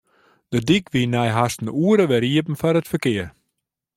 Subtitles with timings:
[0.51, 3.29] De dyk wie nei hast in oere wer iepen foar it ferkear.